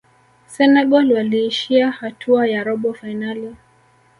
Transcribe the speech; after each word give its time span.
senegal 0.47 1.13
waliishia 1.13 1.91
hatua 1.91 2.47
ya 2.47 2.63
robo 2.63 2.93
fainali 2.93 3.55